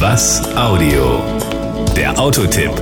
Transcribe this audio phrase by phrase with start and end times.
[0.00, 1.22] Was Audio?
[1.94, 2.72] Der Autotipp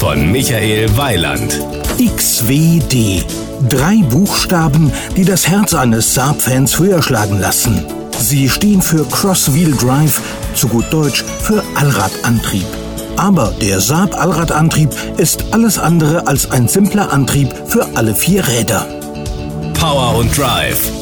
[0.00, 1.60] von Michael Weiland.
[1.98, 3.24] XWD.
[3.68, 7.86] Drei Buchstaben, die das Herz eines Saab-Fans höher schlagen lassen.
[8.18, 10.20] Sie stehen für Cross-Wheel Drive,
[10.56, 12.66] zu gut Deutsch für Allradantrieb.
[13.16, 18.84] Aber der Saab Allradantrieb ist alles andere als ein simpler Antrieb für alle vier Räder.
[19.74, 20.99] Power und Drive.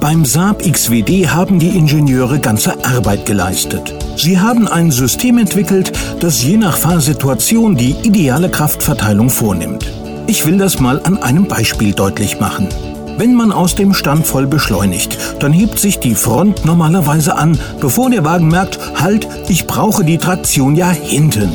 [0.00, 3.92] Beim Saab XWD haben die Ingenieure ganze Arbeit geleistet.
[4.16, 9.90] Sie haben ein System entwickelt, das je nach Fahrsituation die ideale Kraftverteilung vornimmt.
[10.28, 12.68] Ich will das mal an einem Beispiel deutlich machen.
[13.16, 18.08] Wenn man aus dem Stand voll beschleunigt, dann hebt sich die Front normalerweise an, bevor
[18.08, 21.50] der Wagen merkt, halt, ich brauche die Traktion ja hinten.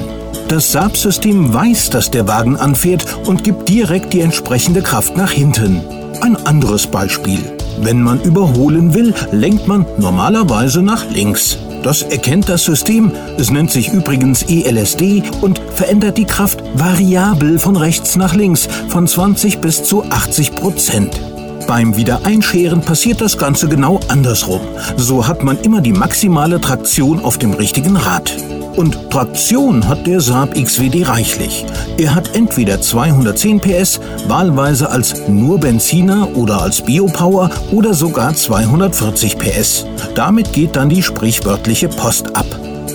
[0.50, 5.80] Das Saab-System weiß, dass der Wagen anfährt und gibt direkt die entsprechende Kraft nach hinten.
[6.20, 7.40] Ein anderes Beispiel.
[7.82, 11.58] Wenn man überholen will, lenkt man normalerweise nach links.
[11.84, 17.76] Das erkennt das System, es nennt sich übrigens ELSD und verändert die Kraft variabel von
[17.76, 21.20] rechts nach links von 20 bis zu 80 Prozent.
[21.68, 24.62] Beim Wiedereinscheren passiert das Ganze genau andersrum.
[24.98, 28.34] So hat man immer die maximale Traktion auf dem richtigen Rad.
[28.76, 31.66] Und Traktion hat der Saab XWD reichlich.
[31.98, 39.38] Er hat entweder 210 PS, wahlweise als nur Benziner oder als Biopower oder sogar 240
[39.38, 39.86] PS.
[40.16, 42.46] Damit geht dann die sprichwörtliche Post ab.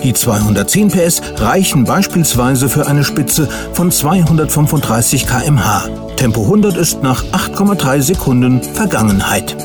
[0.03, 5.89] Die 210 PS reichen beispielsweise für eine Spitze von 235 km/h.
[6.17, 9.57] Tempo 100 ist nach 8,3 Sekunden Vergangenheit.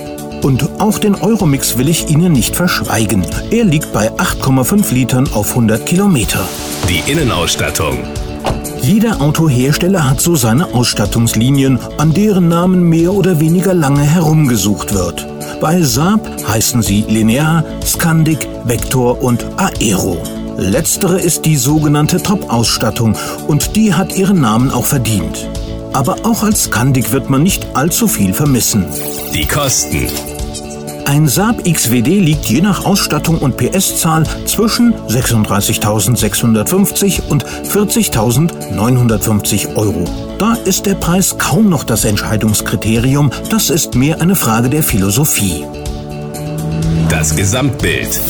[0.43, 3.25] Und auch den Euromix will ich Ihnen nicht verschweigen.
[3.49, 6.47] Er liegt bei 8,5 Litern auf 100 Kilometer.
[6.89, 7.97] Die Innenausstattung.
[8.81, 15.25] Jeder Autohersteller hat so seine Ausstattungslinien, an deren Namen mehr oder weniger lange herumgesucht wird.
[15.61, 20.21] Bei Saab heißen sie Linear, Scandic, Vector und Aero.
[20.57, 23.15] Letztere ist die sogenannte Top-Ausstattung
[23.47, 25.47] und die hat ihren Namen auch verdient.
[25.93, 28.85] Aber auch als Scandic wird man nicht allzu viel vermissen.
[29.33, 30.07] Die Kosten.
[31.05, 40.05] Ein Saab XWD liegt je nach Ausstattung und PS-Zahl zwischen 36.650 und 40.950 Euro.
[40.39, 45.65] Da ist der Preis kaum noch das Entscheidungskriterium, das ist mehr eine Frage der Philosophie.
[47.09, 48.21] Das Gesamtbild.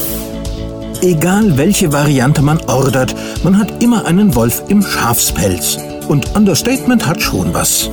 [1.01, 3.13] Egal welche Variante man ordert,
[3.43, 5.77] man hat immer einen Wolf im Schafspelz.
[6.07, 7.91] Und Understatement hat schon was.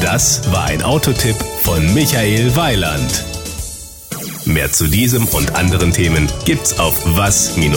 [0.00, 3.24] Das war ein Autotipp von Michael Weiland.
[4.44, 7.76] Mehr zu diesem und anderen Themen gibt's auf was-audio.de.